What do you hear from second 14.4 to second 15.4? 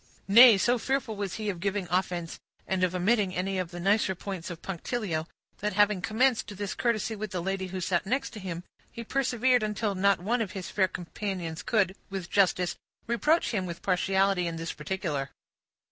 in this particular.